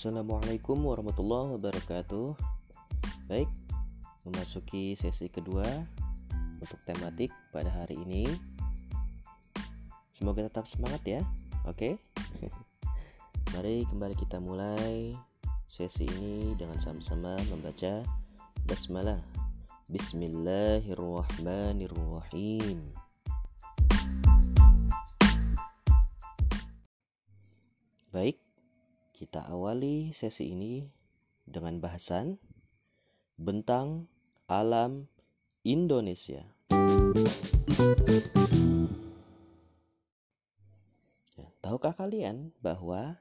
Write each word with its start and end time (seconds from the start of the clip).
Assalamualaikum 0.00 0.88
warahmatullahi 0.88 1.60
wabarakatuh. 1.60 2.32
Baik, 3.28 3.52
memasuki 4.24 4.96
sesi 4.96 5.28
kedua 5.28 5.60
untuk 6.56 6.80
tematik 6.88 7.28
pada 7.52 7.68
hari 7.68 8.00
ini. 8.08 8.24
Semoga 10.08 10.48
tetap 10.48 10.64
semangat 10.64 11.04
ya. 11.04 11.20
Oke. 11.68 12.00
Mari 13.52 13.84
kembali 13.92 14.16
kita 14.16 14.40
mulai 14.40 15.12
sesi 15.68 16.08
ini 16.08 16.56
dengan 16.56 16.80
sama-sama 16.80 17.36
membaca 17.52 18.00
basmalah. 18.64 19.20
Bismillahirrahmanirrahim. 19.92 22.88
Baik, 28.08 28.40
kita 29.20 29.44
awali 29.52 30.16
sesi 30.16 30.56
ini 30.56 30.88
dengan 31.44 31.76
bahasan 31.76 32.40
bentang 33.36 34.08
alam 34.48 35.12
Indonesia. 35.60 36.48
Ya, 41.36 41.52
tahukah 41.60 41.92
kalian 41.92 42.56
bahwa 42.64 43.20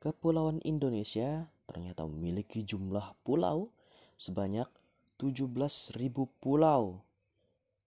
Kepulauan 0.00 0.64
Indonesia 0.64 1.52
ternyata 1.68 2.08
memiliki 2.08 2.64
jumlah 2.64 3.12
pulau 3.20 3.68
sebanyak 4.16 4.72
17.000 5.20 5.92
pulau, 6.40 7.04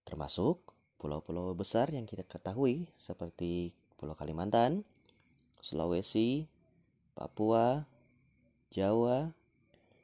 termasuk 0.06 0.62
pulau-pulau 1.02 1.58
besar 1.58 1.90
yang 1.90 2.06
kita 2.06 2.22
ketahui 2.22 2.86
seperti 3.02 3.74
Pulau 3.98 4.14
Kalimantan, 4.14 4.86
Sulawesi, 5.58 6.46
Papua, 7.18 7.90
Jawa, 8.70 9.34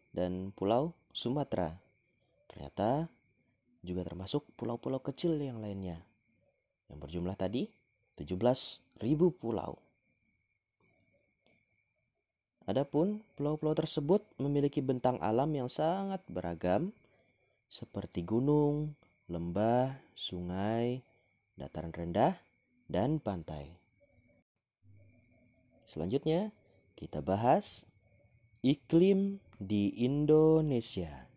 dan 0.09 0.49
Pulau 0.57 0.97
Sumatera. 1.13 1.77
Ternyata 2.49 3.05
juga 3.85 4.01
termasuk 4.01 4.49
pulau-pulau 4.57 4.97
kecil 4.97 5.37
yang 5.37 5.61
lainnya. 5.61 6.01
Yang 6.89 6.97
berjumlah 7.05 7.37
tadi 7.37 7.69
17.000 8.17 8.97
pulau. 9.37 9.77
Adapun 12.65 13.21
pulau-pulau 13.37 13.75
tersebut 13.75 14.25
memiliki 14.39 14.81
bentang 14.81 15.21
alam 15.21 15.51
yang 15.53 15.69
sangat 15.69 16.23
beragam 16.31 16.95
seperti 17.67 18.23
gunung, 18.23 18.95
lembah, 19.27 19.99
sungai, 20.15 21.03
dataran 21.59 21.91
rendah, 21.91 22.39
dan 22.87 23.19
pantai. 23.19 23.75
Selanjutnya, 25.83 26.55
kita 27.03 27.19
bahas 27.19 27.83
iklim 28.63 29.43
di 29.59 29.91
Indonesia. 29.99 31.27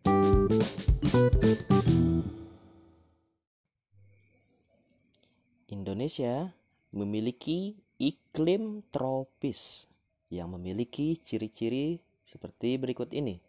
Indonesia 5.67 6.55
memiliki 6.95 7.75
iklim 7.99 8.79
tropis 8.95 9.91
yang 10.31 10.55
memiliki 10.55 11.19
ciri-ciri 11.19 11.99
seperti 12.23 12.79
berikut 12.79 13.11
ini. 13.11 13.43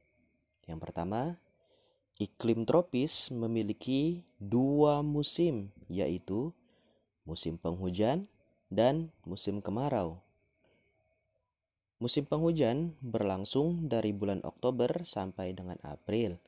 Yang 0.66 0.90
pertama, 0.90 1.38
iklim 2.18 2.66
tropis 2.66 3.30
memiliki 3.30 4.26
dua 4.42 5.06
musim, 5.06 5.70
yaitu 5.86 6.50
musim 7.22 7.54
penghujan 7.54 8.26
dan 8.74 9.14
musim 9.22 9.62
kemarau. 9.62 10.27
Musim 11.98 12.30
penghujan 12.30 12.94
berlangsung 13.02 13.90
dari 13.90 14.14
bulan 14.14 14.38
Oktober 14.46 15.02
sampai 15.02 15.50
dengan 15.50 15.82
April, 15.82 16.38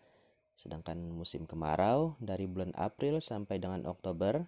sedangkan 0.55 1.11
musim 1.11 1.43
kemarau 1.43 2.15
dari 2.23 2.47
bulan 2.47 2.71
April 2.79 3.19
sampai 3.19 3.59
dengan 3.59 3.83
Oktober. 3.91 4.47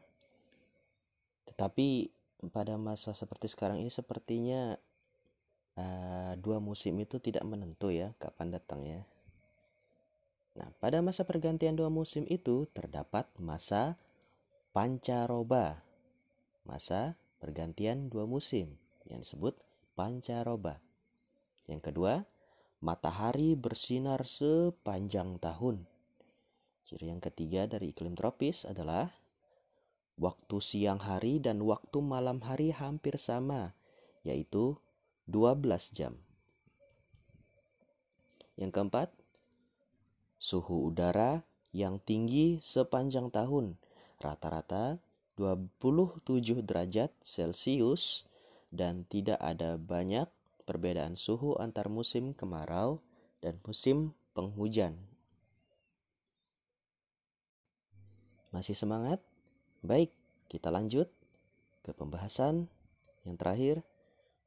Tetapi 1.50 2.06
pada 2.54 2.78
masa 2.78 3.18
seperti 3.18 3.50
sekarang 3.50 3.82
ini 3.82 3.90
sepertinya 3.90 4.78
uh, 5.74 6.38
dua 6.38 6.62
musim 6.62 6.94
itu 7.02 7.18
tidak 7.18 7.42
menentu 7.50 7.90
ya 7.90 8.14
kapan 8.22 8.54
datangnya. 8.54 9.02
Nah, 10.54 10.70
pada 10.78 11.02
masa 11.02 11.26
pergantian 11.26 11.74
dua 11.74 11.90
musim 11.90 12.30
itu 12.30 12.70
terdapat 12.70 13.26
masa 13.42 13.98
pancaroba. 14.70 15.82
Masa 16.62 17.18
pergantian 17.42 18.06
dua 18.06 18.22
musim 18.22 18.78
yang 19.10 19.18
disebut 19.26 19.58
pancaroba. 19.98 20.78
Yang 21.66 21.92
kedua, 21.92 22.26
matahari 22.82 23.54
bersinar 23.54 24.26
sepanjang 24.26 25.38
tahun. 25.38 25.86
Ciri 26.82 27.08
yang 27.14 27.22
ketiga 27.22 27.70
dari 27.70 27.94
iklim 27.94 28.18
tropis 28.18 28.66
adalah 28.66 29.14
waktu 30.18 30.56
siang 30.58 31.00
hari 31.00 31.38
dan 31.38 31.62
waktu 31.62 32.02
malam 32.02 32.42
hari 32.42 32.74
hampir 32.74 33.16
sama, 33.16 33.72
yaitu 34.26 34.76
12 35.30 35.94
jam. 35.94 36.18
Yang 38.58 38.70
keempat, 38.76 39.08
suhu 40.36 40.92
udara 40.92 41.46
yang 41.72 42.02
tinggi 42.02 42.60
sepanjang 42.60 43.32
tahun, 43.32 43.80
rata-rata 44.20 45.00
27 45.40 46.60
derajat 46.60 47.10
Celcius 47.24 48.28
dan 48.68 49.08
tidak 49.08 49.40
ada 49.40 49.80
banyak 49.80 50.28
perbedaan 50.62 51.18
suhu 51.18 51.58
antar 51.58 51.90
musim 51.90 52.32
kemarau 52.32 53.02
dan 53.42 53.58
musim 53.66 54.14
penghujan. 54.32 54.96
Masih 58.52 58.76
semangat? 58.76 59.18
Baik, 59.80 60.12
kita 60.46 60.68
lanjut 60.68 61.08
ke 61.82 61.90
pembahasan 61.96 62.68
yang 63.24 63.34
terakhir 63.40 63.82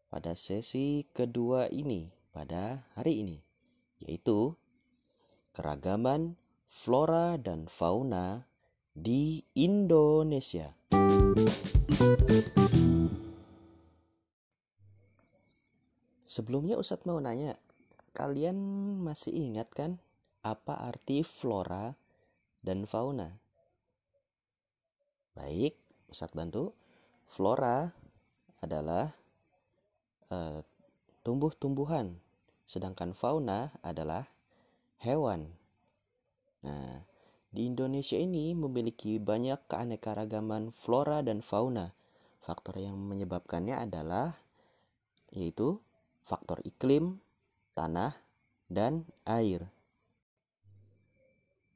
pada 0.08 0.38
sesi 0.38 1.04
kedua 1.12 1.68
ini 1.68 2.14
pada 2.36 2.84
hari 3.00 3.24
ini, 3.24 3.40
yaitu 4.04 4.60
keragaman 5.56 6.36
flora 6.68 7.40
dan 7.40 7.72
fauna 7.72 8.44
di 8.92 9.44
Indonesia. 9.56 10.76
Sebelumnya 16.36 16.76
Ustadz 16.76 17.08
mau 17.08 17.16
nanya, 17.24 17.56
kalian 18.12 18.60
masih 19.00 19.32
ingat 19.32 19.72
kan 19.72 20.04
apa 20.44 20.76
arti 20.84 21.24
flora 21.24 21.96
dan 22.60 22.84
fauna? 22.84 23.40
Baik, 25.32 25.80
Ustadz 26.12 26.36
bantu. 26.36 26.76
Flora 27.24 27.88
adalah 28.60 29.16
uh, 30.28 30.60
tumbuh-tumbuhan, 31.24 32.20
sedangkan 32.68 33.16
fauna 33.16 33.72
adalah 33.80 34.28
hewan. 35.08 35.56
Nah, 36.68 37.00
di 37.48 37.64
Indonesia 37.64 38.20
ini 38.20 38.52
memiliki 38.52 39.24
banyak 39.24 39.72
keanekaragaman 39.72 40.76
flora 40.76 41.24
dan 41.24 41.40
fauna. 41.40 41.96
Faktor 42.44 42.84
yang 42.84 43.00
menyebabkannya 43.00 43.88
adalah 43.88 44.36
yaitu 45.32 45.80
faktor 46.26 46.60
iklim, 46.66 47.22
tanah, 47.78 48.18
dan 48.68 49.06
air. 49.24 49.70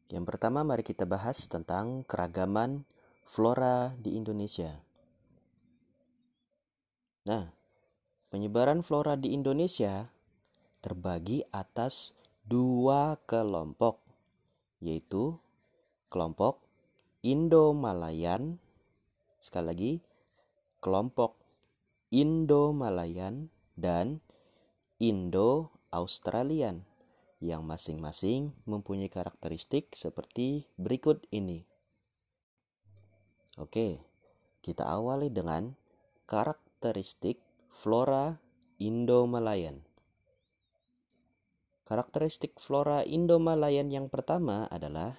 Yang 0.10 0.26
pertama 0.26 0.66
mari 0.66 0.82
kita 0.82 1.06
bahas 1.06 1.46
tentang 1.46 2.02
keragaman 2.04 2.84
flora 3.30 3.94
di 4.02 4.18
Indonesia. 4.18 4.82
Nah, 7.30 7.60
Penyebaran 8.30 8.86
flora 8.86 9.18
di 9.18 9.34
Indonesia 9.34 10.06
terbagi 10.86 11.42
atas 11.50 12.14
dua 12.46 13.18
kelompok, 13.26 14.06
yaitu 14.86 15.34
kelompok 16.14 16.62
Indo-Malayan, 17.26 18.62
sekali 19.42 19.66
lagi, 19.66 19.94
kelompok 20.78 21.42
Indo-Malayan 22.14 23.50
dan 23.74 24.22
Indo-Australian 25.00 26.84
yang 27.40 27.64
masing-masing 27.64 28.52
mempunyai 28.68 29.08
karakteristik 29.08 29.96
seperti 29.96 30.68
berikut 30.76 31.24
ini. 31.32 31.64
Oke, 33.56 34.04
kita 34.60 34.84
awali 34.84 35.32
dengan 35.32 35.80
karakteristik 36.28 37.40
Flora 37.72 38.44
Indo-Malayan 38.80 39.90
Karakteristik 41.90 42.62
flora 42.62 43.02
Indo-Malayan 43.02 43.90
yang 43.90 44.14
pertama 44.14 44.70
adalah 44.70 45.18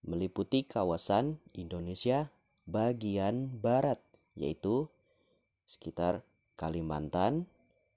meliputi 0.00 0.64
kawasan 0.64 1.44
Indonesia 1.52 2.32
bagian 2.64 3.60
barat, 3.60 4.00
yaitu 4.32 4.88
sekitar 5.68 6.24
Kalimantan, 6.56 7.52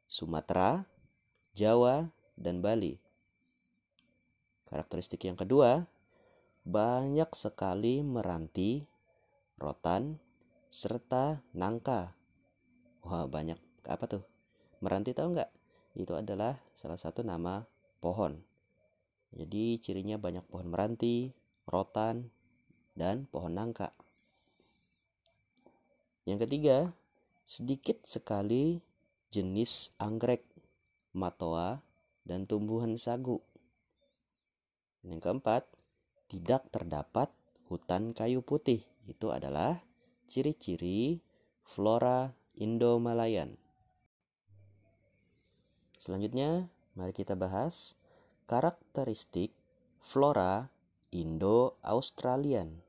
Sumatera, 0.07 0.87
Jawa, 1.51 2.07
dan 2.39 2.63
Bali. 2.63 2.95
Karakteristik 4.71 5.27
yang 5.27 5.35
kedua, 5.35 5.83
banyak 6.63 7.27
sekali 7.35 7.99
meranti, 8.03 8.87
rotan, 9.59 10.19
serta 10.71 11.43
nangka. 11.51 12.15
Wah, 13.03 13.27
banyak 13.27 13.59
apa 13.83 14.03
tuh? 14.07 14.23
Meranti 14.79 15.11
tahu 15.11 15.35
nggak? 15.35 15.51
Itu 15.99 16.15
adalah 16.15 16.55
salah 16.75 16.99
satu 16.99 17.23
nama 17.23 17.63
pohon. 17.99 18.39
Jadi 19.35 19.79
cirinya 19.83 20.15
banyak 20.15 20.47
pohon 20.47 20.71
meranti, 20.71 21.35
rotan, 21.67 22.31
dan 22.95 23.27
pohon 23.27 23.55
nangka. 23.55 23.91
Yang 26.27 26.47
ketiga, 26.47 26.77
sedikit 27.47 28.03
sekali 28.03 28.83
jenis 29.31 29.91
anggrek, 29.99 30.43
matoa, 31.11 31.83
dan 32.27 32.47
tumbuhan 32.47 32.99
sagu. 32.99 33.39
Yang 35.03 35.23
keempat, 35.23 35.63
tidak 36.27 36.67
terdapat 36.71 37.31
hutan 37.71 38.11
kayu 38.11 38.43
putih. 38.43 38.83
Itu 39.07 39.31
adalah 39.31 39.79
ciri-ciri 40.27 41.23
flora 41.63 42.35
Indo-Malayan. 42.59 43.55
Selanjutnya, 45.97 46.67
mari 46.95 47.15
kita 47.15 47.35
bahas 47.39 47.95
karakteristik 48.47 49.51
flora 50.03 50.71
Indo-Australian. 51.11 52.83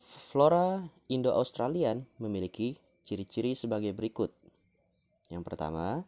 Flora 0.00 0.88
Indo-Australian 1.08 2.06
memiliki 2.20 2.80
ciri-ciri 3.04 3.52
sebagai 3.52 3.92
berikut. 3.92 4.32
Yang 5.28 5.42
pertama, 5.46 6.04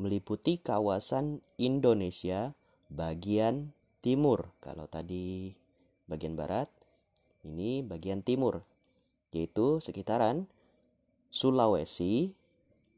meliputi 0.00 0.60
kawasan 0.60 1.44
Indonesia 1.60 2.56
bagian 2.88 3.76
timur. 4.00 4.52
Kalau 4.64 4.88
tadi 4.88 5.52
bagian 6.08 6.36
barat, 6.36 6.68
ini 7.44 7.80
bagian 7.84 8.24
timur, 8.24 8.64
yaitu 9.32 9.80
sekitaran 9.80 10.48
Sulawesi, 11.30 12.34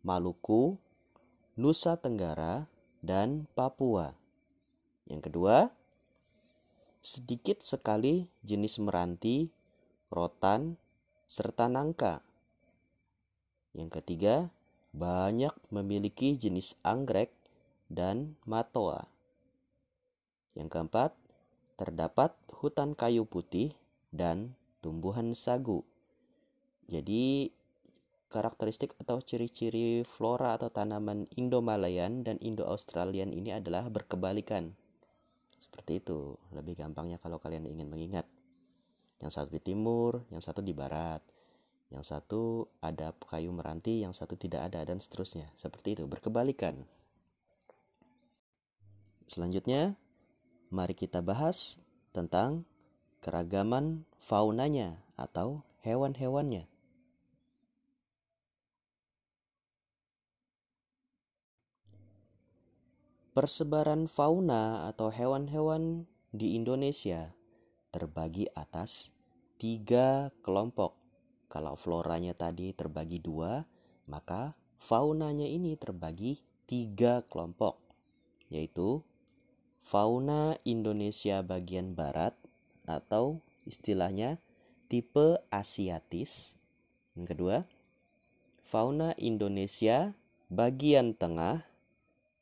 Maluku, 0.02 0.78
Nusa 1.58 2.00
Tenggara, 2.00 2.66
dan 3.02 3.50
Papua. 3.52 4.14
Yang 5.10 5.28
kedua, 5.28 5.56
sedikit 7.02 7.60
sekali 7.60 8.30
jenis 8.46 8.78
meranti, 8.78 9.50
rotan, 10.08 10.78
serta 11.26 11.66
nangka. 11.66 12.22
Yang 13.72 14.00
ketiga, 14.00 14.52
banyak 14.92 15.52
memiliki 15.72 16.36
jenis 16.36 16.76
anggrek 16.84 17.32
dan 17.88 18.36
matoa. 18.44 19.08
Yang 20.52 20.68
keempat, 20.76 21.10
terdapat 21.80 22.36
hutan 22.52 22.92
kayu 22.92 23.24
putih 23.24 23.72
dan 24.12 24.52
tumbuhan 24.84 25.32
sagu. 25.32 25.80
Jadi, 26.92 27.48
karakteristik 28.28 28.92
atau 29.00 29.20
ciri-ciri 29.24 30.04
flora 30.04 30.56
atau 30.56 30.68
tanaman 30.68 31.28
Indo-Malayan 31.36 32.24
dan 32.24 32.36
Indo-Australian 32.40 33.32
ini 33.32 33.56
adalah 33.56 33.88
berkebalikan. 33.88 34.72
Seperti 35.56 36.04
itu, 36.04 36.36
lebih 36.52 36.76
gampangnya 36.76 37.16
kalau 37.16 37.40
kalian 37.40 37.64
ingin 37.64 37.88
mengingat. 37.88 38.28
Yang 39.24 39.40
satu 39.40 39.48
di 39.56 39.60
timur, 39.64 40.28
yang 40.28 40.44
satu 40.44 40.60
di 40.60 40.76
barat. 40.76 41.24
Yang 41.92 42.04
satu 42.08 42.72
ada 42.80 43.12
kayu 43.12 43.52
meranti, 43.52 44.00
yang 44.00 44.16
satu 44.16 44.32
tidak 44.32 44.72
ada, 44.72 44.80
dan 44.80 44.96
seterusnya. 44.96 45.52
Seperti 45.60 46.00
itu, 46.00 46.08
berkebalikan. 46.08 46.88
Selanjutnya, 49.28 50.00
mari 50.72 50.96
kita 50.96 51.20
bahas 51.20 51.76
tentang 52.16 52.64
keragaman 53.20 54.08
faunanya 54.16 55.04
atau 55.20 55.68
hewan-hewannya. 55.84 56.64
Persebaran 63.32 64.08
fauna 64.08 64.88
atau 64.92 65.08
hewan-hewan 65.08 66.04
di 66.32 66.56
Indonesia 66.56 67.32
terbagi 67.88 68.48
atas 68.52 69.08
tiga 69.56 70.28
kelompok 70.44 71.01
kalau 71.52 71.76
floranya 71.76 72.32
tadi 72.32 72.72
terbagi 72.72 73.20
dua, 73.20 73.60
maka 74.08 74.56
faunanya 74.80 75.44
ini 75.44 75.76
terbagi 75.76 76.40
tiga 76.64 77.20
kelompok, 77.28 77.76
yaitu 78.48 79.04
fauna 79.84 80.56
Indonesia 80.64 81.44
bagian 81.44 81.92
barat 81.92 82.32
atau 82.88 83.44
istilahnya 83.68 84.40
tipe 84.88 85.44
asiatis. 85.52 86.56
Yang 87.12 87.36
kedua, 87.36 87.56
fauna 88.64 89.12
Indonesia 89.20 90.16
bagian 90.48 91.12
tengah 91.12 91.68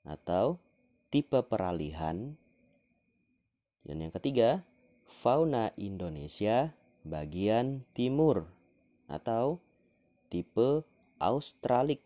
atau 0.06 0.62
tipe 1.10 1.42
peralihan. 1.42 2.38
Dan 3.82 4.06
yang 4.06 4.14
ketiga, 4.14 4.62
fauna 5.02 5.74
Indonesia 5.74 6.78
bagian 7.02 7.82
timur 7.90 8.59
atau 9.10 9.58
tipe 10.30 10.86
Australik. 11.18 12.00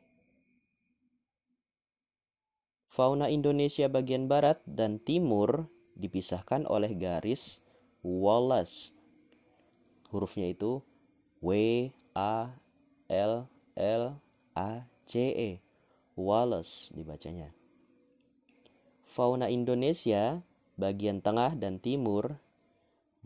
Fauna 2.89 3.29
Indonesia 3.29 3.87
bagian 3.87 4.27
barat 4.27 4.59
dan 4.65 4.99
timur 5.03 5.69
dipisahkan 5.95 6.67
oleh 6.67 6.97
garis 6.97 7.61
Wallace. 8.01 8.97
Hurufnya 10.11 10.51
itu 10.51 10.83
W 11.43 11.91
A 12.17 12.55
L 13.11 13.51
L 13.77 14.05
A 14.57 14.71
C 15.05 15.13
E. 15.35 15.51
Wallace 16.15 16.95
dibacanya. 16.95 17.51
Fauna 19.03 19.51
Indonesia 19.51 20.43
bagian 20.79 21.19
tengah 21.23 21.55
dan 21.59 21.83
timur 21.83 22.39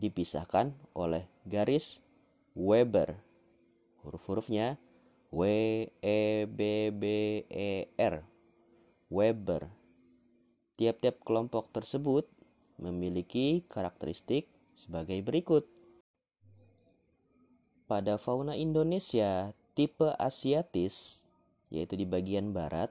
dipisahkan 0.01 0.73
oleh 0.97 1.29
garis 1.45 2.01
Weber 2.57 3.28
huruf-hurufnya 4.03 4.79
W 5.29 5.43
E 6.01 6.49
B 6.49 6.89
B 6.89 7.03
E 7.49 7.89
R. 7.97 8.25
Weber. 9.09 9.69
Tiap-tiap 10.77 11.21
kelompok 11.25 11.69
tersebut 11.75 12.25
memiliki 12.79 13.65
karakteristik 13.67 14.47
sebagai 14.73 15.19
berikut. 15.21 15.67
Pada 17.89 18.21
fauna 18.21 18.53
Indonesia 18.53 19.51
tipe 19.73 20.13
asiatis 20.21 21.25
yaitu 21.69 21.97
di 21.97 22.05
bagian 22.05 22.49
barat 22.49 22.89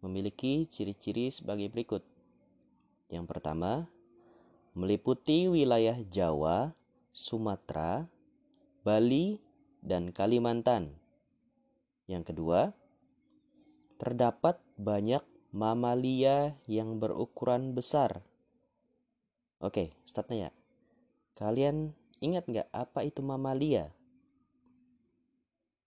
memiliki 0.00 0.68
ciri-ciri 0.68 1.28
sebagai 1.32 1.68
berikut. 1.68 2.04
Yang 3.12 3.26
pertama 3.28 3.88
meliputi 4.76 5.48
wilayah 5.48 5.96
Jawa, 6.04 6.76
Sumatera, 7.16 8.08
Bali, 8.84 9.40
dan 9.86 10.10
Kalimantan. 10.10 10.98
Yang 12.10 12.34
kedua, 12.34 12.74
terdapat 14.02 14.58
banyak 14.74 15.22
mamalia 15.54 16.58
yang 16.66 16.98
berukuran 16.98 17.72
besar. 17.72 18.26
Oke, 19.62 19.94
startnya 20.04 20.50
ya. 20.50 20.52
Kalian 21.38 21.94
ingat 22.18 22.50
nggak 22.50 22.68
apa 22.74 23.06
itu 23.06 23.22
mamalia? 23.22 23.94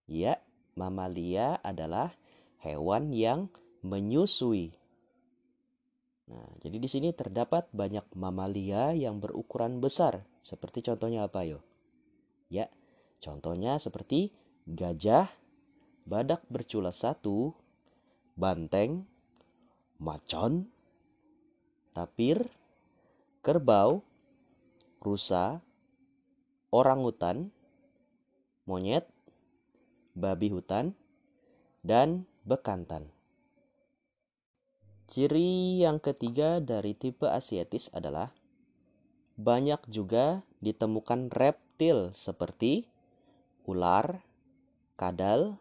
Ya, 0.10 0.41
mamalia 0.74 1.62
adalah 1.62 2.15
hewan 2.63 3.13
yang 3.13 3.51
menyusui. 3.86 4.74
Nah, 6.29 6.50
jadi 6.62 6.77
di 6.77 6.89
sini 6.89 7.10
terdapat 7.13 7.70
banyak 7.74 8.06
mamalia 8.13 8.94
yang 8.94 9.22
berukuran 9.22 9.82
besar. 9.82 10.25
Seperti 10.41 10.86
contohnya 10.86 11.25
apa 11.29 11.46
yo? 11.46 11.62
Ya, 12.50 12.70
Contohnya 13.20 13.76
seperti 13.84 14.32
gajah, 14.64 15.28
badak 16.08 16.44
bercula 16.48 16.96
satu, 16.96 17.52
banteng, 18.40 19.04
macan, 20.00 20.72
tapir, 21.92 22.48
kerbau, 23.44 24.08
rusa, 25.04 25.60
orang 26.72 27.04
hutan, 27.04 27.38
monyet, 28.64 29.12
babi 30.16 30.48
hutan, 30.56 30.96
dan 31.84 32.24
bekantan. 32.48 33.12
Ciri 35.10 35.82
yang 35.82 35.98
ketiga 35.98 36.62
dari 36.62 36.94
tipe 36.94 37.26
asiatis 37.26 37.90
adalah 37.92 38.30
banyak 39.40 39.82
juga 39.90 40.46
ditemukan 40.62 41.34
reptil 41.34 42.14
seperti 42.14 42.86
ular, 43.68 44.24
kadal, 44.96 45.60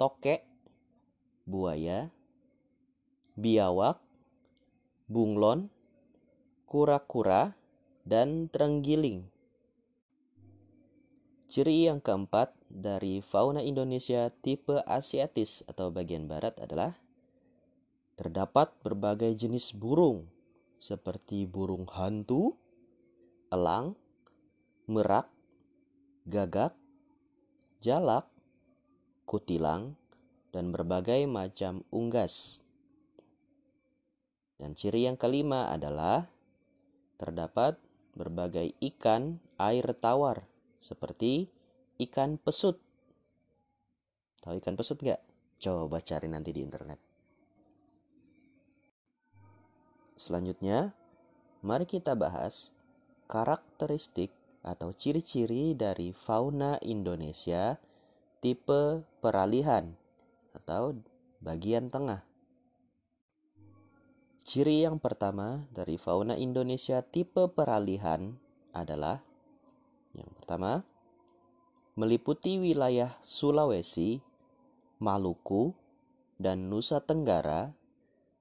tokek, 0.00 0.44
buaya, 1.48 2.12
biawak, 3.38 4.00
bunglon, 5.08 5.72
kura-kura, 6.68 7.56
dan 8.04 8.48
terenggiling. 8.48 9.28
Ciri 11.48 11.88
yang 11.88 12.04
keempat 12.04 12.52
dari 12.68 13.24
fauna 13.24 13.64
Indonesia 13.64 14.28
tipe 14.44 14.84
Asiatis 14.84 15.64
atau 15.64 15.88
bagian 15.88 16.28
barat 16.28 16.52
adalah 16.60 17.00
terdapat 18.20 18.68
berbagai 18.84 19.32
jenis 19.32 19.72
burung 19.72 20.28
seperti 20.78 21.42
burung 21.42 21.90
hantu, 21.90 22.54
elang, 23.50 23.98
merak, 24.86 25.26
gagak, 26.22 26.77
jalak, 27.78 28.26
kutilang, 29.28 29.94
dan 30.50 30.74
berbagai 30.74 31.28
macam 31.30 31.84
unggas. 31.92 32.64
Dan 34.58 34.74
ciri 34.74 35.06
yang 35.06 35.14
kelima 35.14 35.70
adalah 35.70 36.26
terdapat 37.18 37.78
berbagai 38.18 38.74
ikan 38.94 39.38
air 39.58 39.86
tawar 39.94 40.42
seperti 40.82 41.46
ikan 42.02 42.38
pesut. 42.38 42.82
Tahu 44.42 44.58
ikan 44.58 44.74
pesut 44.74 44.98
nggak? 44.98 45.22
Coba 45.58 46.02
cari 46.02 46.26
nanti 46.26 46.50
di 46.54 46.62
internet. 46.62 46.98
Selanjutnya, 50.18 50.94
mari 51.62 51.86
kita 51.86 52.18
bahas 52.18 52.74
karakteristik 53.30 54.34
atau 54.68 54.92
ciri-ciri 54.92 55.72
dari 55.72 56.12
fauna 56.12 56.76
Indonesia 56.84 57.80
tipe 58.44 59.08
peralihan 59.24 59.96
atau 60.52 61.00
bagian 61.40 61.88
tengah. 61.88 62.20
Ciri 64.44 64.84
yang 64.84 65.00
pertama 65.00 65.64
dari 65.72 65.96
fauna 65.96 66.36
Indonesia 66.36 67.00
tipe 67.00 67.48
peralihan 67.48 68.36
adalah 68.76 69.24
yang 70.12 70.28
pertama, 70.34 70.82
meliputi 71.94 72.58
wilayah 72.58 73.14
Sulawesi, 73.22 74.18
Maluku, 74.98 75.76
dan 76.40 76.66
Nusa 76.66 76.98
Tenggara, 76.98 77.74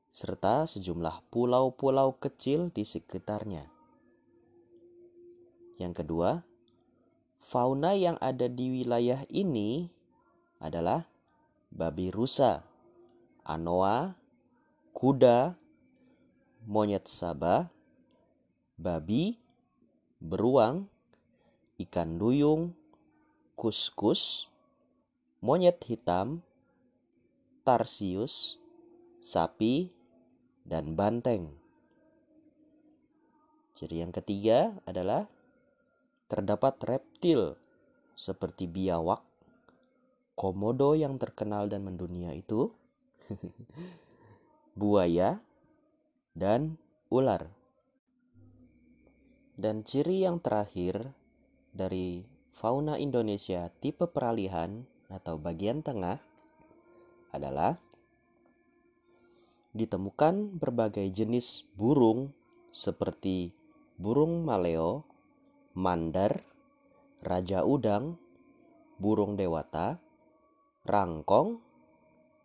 serta 0.10 0.66
sejumlah 0.66 1.30
pulau-pulau 1.30 2.18
kecil 2.18 2.74
di 2.74 2.82
sekitarnya. 2.82 3.77
Yang 5.78 6.04
kedua, 6.04 6.42
fauna 7.38 7.94
yang 7.94 8.18
ada 8.18 8.50
di 8.50 8.82
wilayah 8.82 9.22
ini 9.30 9.94
adalah 10.58 11.06
babi 11.70 12.10
rusa, 12.10 12.66
anoa, 13.46 14.18
kuda, 14.92 15.54
monyet 16.66 17.06
sabah, 17.06 17.70
babi, 18.82 19.38
beruang, 20.18 20.90
ikan 21.78 22.18
duyung, 22.18 22.74
kuskus, 23.54 24.50
monyet 25.46 25.78
hitam, 25.86 26.42
tarsius, 27.62 28.58
sapi, 29.22 29.94
dan 30.66 30.98
banteng. 30.98 31.54
Ciri 33.78 34.02
yang 34.02 34.10
ketiga 34.10 34.74
adalah 34.90 35.30
terdapat 36.28 36.76
reptil 36.84 37.56
seperti 38.16 38.68
biawak, 38.68 39.24
komodo 40.36 40.94
yang 40.94 41.16
terkenal 41.16 41.72
dan 41.72 41.88
mendunia 41.88 42.36
itu, 42.36 42.72
buaya, 44.80 45.40
dan 46.36 46.78
ular. 47.10 47.50
Dan 49.58 49.82
ciri 49.82 50.22
yang 50.22 50.38
terakhir 50.38 51.16
dari 51.74 52.22
fauna 52.54 53.02
Indonesia 53.02 53.74
tipe 53.82 54.06
peralihan 54.06 54.86
atau 55.10 55.42
bagian 55.42 55.82
tengah 55.82 56.22
adalah 57.34 57.82
ditemukan 59.78 60.58
berbagai 60.58 61.06
jenis 61.14 61.66
burung 61.78 62.34
seperti 62.74 63.54
burung 63.98 64.46
maleo, 64.46 65.06
mandar, 65.78 66.42
raja 67.22 67.62
udang, 67.62 68.18
burung 68.98 69.38
dewata, 69.38 70.02
rangkong, 70.90 71.62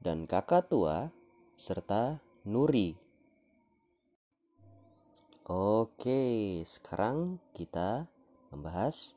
dan 0.04 0.28
kakatua, 0.28 1.08
serta 1.56 2.20
nuri. 2.44 2.92
Oke, 5.48 6.60
sekarang 6.68 7.40
kita 7.56 8.04
membahas 8.52 9.16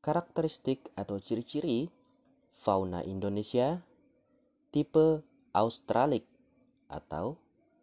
karakteristik 0.00 0.88
atau 0.96 1.20
ciri-ciri 1.20 1.92
fauna 2.56 3.04
Indonesia 3.04 3.84
tipe 4.72 5.20
Australik 5.52 6.24
atau 6.88 7.36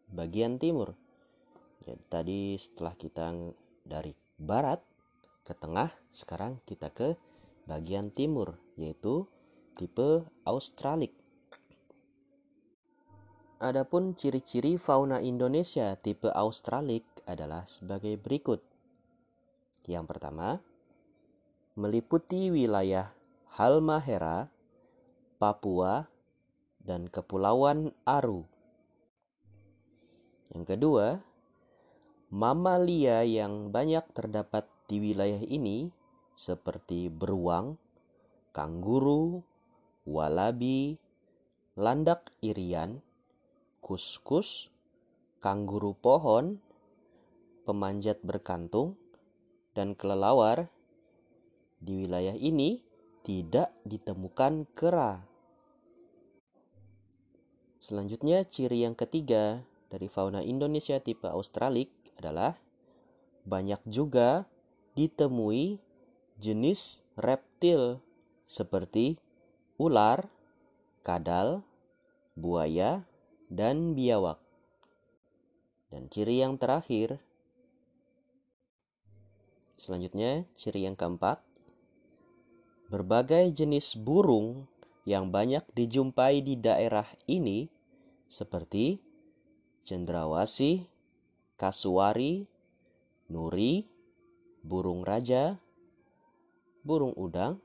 bagian 0.09 0.57
timur. 0.57 0.97
Jadi 1.85 2.03
tadi 2.09 2.39
setelah 2.57 2.97
kita 2.97 3.29
dari 3.85 4.28
barat 4.39 4.79
ke 5.43 5.51
tengah, 5.53 5.91
sekarang 6.15 6.63
kita 6.63 6.89
ke 6.89 7.19
bagian 7.67 8.09
timur 8.09 8.57
yaitu 8.79 9.27
tipe 9.75 10.25
Australik. 10.47 11.13
Adapun 13.59 14.15
ciri-ciri 14.15 14.79
fauna 14.79 15.19
Indonesia 15.19 15.91
tipe 15.99 16.31
Australik 16.31 17.03
adalah 17.27 17.67
sebagai 17.67 18.15
berikut. 18.15 18.63
Yang 19.83 20.05
pertama, 20.15 20.63
meliputi 21.75 22.47
wilayah 22.47 23.11
Halmahera, 23.59 24.47
Papua, 25.35 26.07
dan 26.79 27.11
Kepulauan 27.11 27.91
Aru. 28.07 28.47
Yang 30.55 30.63
kedua, 30.75 31.19
mamalia 32.29 33.25
yang 33.25 33.73
banyak 33.73 34.05
terdapat 34.13 34.69
di 34.85 35.01
wilayah 35.01 35.41
ini 35.41 35.89
seperti 36.37 37.09
beruang, 37.09 37.81
kanguru, 38.53 39.41
walabi, 40.05 41.01
landak 41.73 42.29
irian, 42.45 43.01
kuskus, 43.81 44.69
kanguru 45.41 45.97
pohon, 45.97 46.61
pemanjat 47.65 48.21
berkantung, 48.21 48.93
dan 49.73 49.97
kelelawar 49.97 50.69
di 51.81 52.05
wilayah 52.05 52.37
ini 52.37 52.85
tidak 53.25 53.73
ditemukan 53.89 54.69
kera. 54.77 55.25
Selanjutnya, 57.81 58.45
ciri 58.45 58.85
yang 58.85 58.93
ketiga 58.93 59.65
dari 59.89 60.05
fauna 60.05 60.45
Indonesia 60.45 61.01
tipe 61.01 61.25
Australik 61.25 61.98
adalah 62.19 62.59
banyak 63.47 63.79
juga 63.87 64.45
ditemui 64.99 65.79
jenis 66.37 66.99
reptil 67.15 68.03
seperti 68.45 69.15
ular, 69.79 70.27
kadal, 71.01 71.63
buaya, 72.35 73.07
dan 73.47 73.95
biawak. 73.95 74.37
Dan 75.89 76.11
ciri 76.11 76.43
yang 76.43 76.59
terakhir, 76.59 77.17
selanjutnya 79.79 80.45
ciri 80.53 80.85
yang 80.85 80.93
keempat, 80.93 81.41
Berbagai 82.89 83.53
jenis 83.53 83.93
burung 83.93 84.65
yang 85.05 85.29
banyak 85.29 85.61
dijumpai 85.77 86.41
di 86.41 86.57
daerah 86.57 87.05
ini 87.29 87.69
seperti 88.25 88.97
cendrawasih, 89.85 90.88
kasuari, 91.59 92.47
nuri, 93.27 93.83
burung 94.63 95.03
raja, 95.03 95.59
burung 96.87 97.11
udang, 97.19 97.59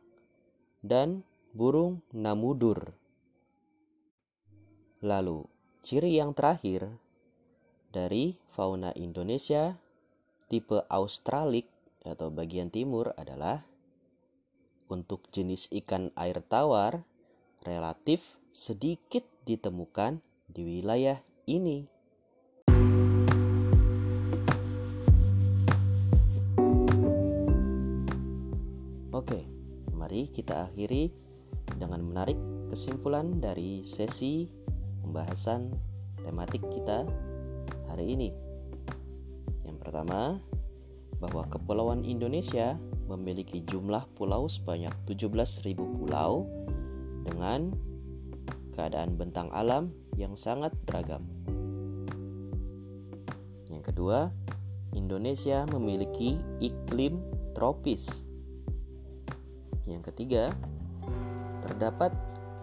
dan 0.82 1.22
burung 1.54 2.02
namudur. 2.10 2.98
Lalu, 4.98 5.46
ciri 5.86 6.18
yang 6.18 6.34
terakhir 6.34 6.90
dari 7.94 8.34
fauna 8.50 8.90
Indonesia 8.98 9.78
tipe 10.50 10.82
Australik 10.90 11.70
atau 12.02 12.28
bagian 12.34 12.68
timur 12.68 13.14
adalah 13.14 13.62
untuk 14.90 15.30
jenis 15.30 15.70
ikan 15.72 16.10
air 16.18 16.42
tawar 16.44 17.06
relatif 17.64 18.36
sedikit 18.52 19.24
ditemukan 19.48 20.20
di 20.50 20.62
wilayah 20.62 21.22
ini. 21.48 21.93
Oke, 29.24 29.40
mari 29.96 30.28
kita 30.28 30.68
akhiri 30.68 31.08
dengan 31.80 32.04
menarik 32.04 32.36
kesimpulan 32.68 33.40
dari 33.40 33.80
sesi 33.80 34.44
pembahasan 35.00 35.72
tematik 36.20 36.60
kita 36.68 37.08
hari 37.88 38.12
ini. 38.12 38.28
Yang 39.64 39.80
pertama, 39.80 40.44
bahwa 41.24 41.48
Kepulauan 41.48 42.04
Indonesia 42.04 42.76
memiliki 43.08 43.64
jumlah 43.64 44.04
pulau 44.12 44.44
sebanyak 44.44 44.92
17.000 45.08 45.72
pulau 45.72 46.44
dengan 47.24 47.72
keadaan 48.76 49.16
bentang 49.16 49.48
alam 49.56 49.88
yang 50.20 50.36
sangat 50.36 50.76
beragam. 50.84 51.24
Yang 53.72 53.88
kedua, 53.88 54.36
Indonesia 54.92 55.64
memiliki 55.72 56.36
iklim 56.60 57.24
tropis. 57.56 58.33
Yang 59.84 60.12
ketiga, 60.12 60.48
terdapat 61.60 62.12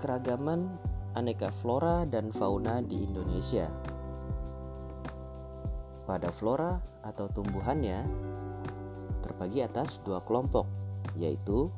keragaman 0.01 0.66
aneka 1.13 1.54
flora 1.62 2.01
dan 2.10 2.34
fauna 2.34 2.82
di 2.82 2.98
Indonesia. 3.06 3.70
Pada 6.10 6.34
flora 6.34 6.82
atau 7.06 7.30
tumbuhannya 7.30 8.04
terbagi 9.22 9.62
atas 9.62 10.01
dua 10.01 10.25
kelompok, 10.25 10.66
yaitu 11.13 11.70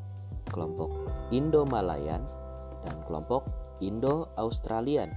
kelompok 0.47 0.89
Indo-Malayan 1.35 2.23
dan 2.87 2.97
kelompok 3.03 3.43
Indo-Australian. 3.83 5.11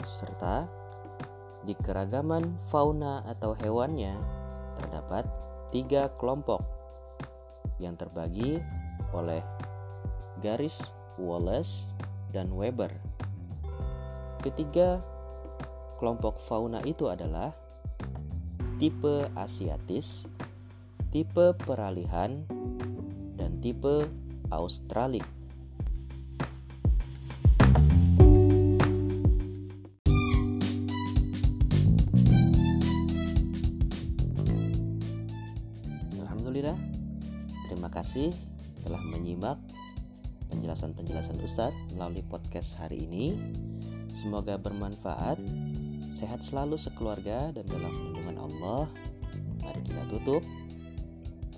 Serta 0.00 0.64
di 1.66 1.76
keragaman 1.76 2.56
fauna 2.72 3.26
atau 3.26 3.52
hewannya 3.58 4.14
terdapat 4.80 5.28
tiga 5.74 6.08
kelompok 6.14 6.62
yang 7.82 7.98
terbagi 7.98 8.62
oleh 9.16 9.40
garis 10.44 10.84
Wallace 11.16 11.88
dan 12.36 12.52
Weber. 12.52 12.92
Ketiga 14.44 15.00
kelompok 15.96 16.36
fauna 16.44 16.84
itu 16.84 17.08
adalah 17.08 17.56
tipe 18.76 19.24
Asiatis, 19.32 20.28
tipe 21.08 21.56
peralihan, 21.56 22.44
dan 23.40 23.56
tipe 23.64 24.04
Australik. 24.52 25.24
Alhamdulillah, 36.20 36.76
terima 37.66 37.88
kasih 37.88 38.55
telah 38.86 39.02
menyimak 39.02 39.58
penjelasan-penjelasan 40.54 41.42
Ustadz 41.42 41.74
melalui 41.98 42.22
podcast 42.22 42.78
hari 42.78 43.02
ini. 43.02 43.34
Semoga 44.14 44.54
bermanfaat. 44.54 45.42
Sehat 46.14 46.46
selalu 46.46 46.78
sekeluarga 46.78 47.50
dan 47.52 47.66
dalam 47.66 47.90
lindungan 47.92 48.46
Allah. 48.46 48.86
Mari 49.60 49.84
kita 49.84 50.00
tutup 50.08 50.40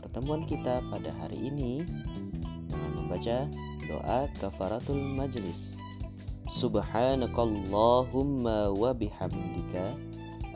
pertemuan 0.00 0.48
kita 0.48 0.80
pada 0.88 1.12
hari 1.20 1.52
ini 1.52 1.84
dengan 2.66 2.90
membaca 2.96 3.44
doa 3.86 4.26
kafaratul 4.40 4.98
majlis. 4.98 5.76
Subhanakallahumma 6.48 8.72
wa 8.72 8.96
bihamdika 8.96 9.92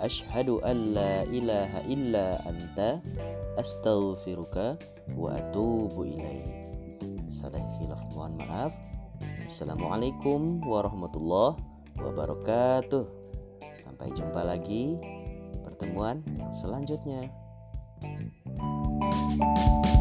asyhadu 0.01 0.65
an 0.65 0.97
la 0.97 1.29
ilaha 1.29 1.85
illa 1.85 2.41
anta 2.49 2.97
astaghfiruka 3.61 4.81
wa 5.15 5.37
atubu 5.37 6.09
ilaihi 6.09 6.62
Assalamualaikum 9.43 10.63
warahmatullahi 10.63 11.59
wabarakatuh. 11.99 13.05
Sampai 13.83 14.15
jumpa 14.15 14.47
lagi 14.47 14.95
pertemuan 15.67 16.23
selanjutnya. 16.55 17.27
thank 18.03 19.87
you 19.87 19.92